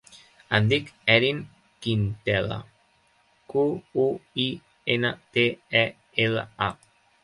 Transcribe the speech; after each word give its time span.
Em 0.59 0.69
dic 0.69 0.87
Erin 1.15 1.41
Quintela: 1.87 2.59
cu, 3.55 3.69
u, 4.07 4.09
i, 4.49 4.49
ena, 4.99 5.17
te, 5.37 5.49
e, 5.87 5.89
ela, 6.29 6.53
a. 6.73 6.77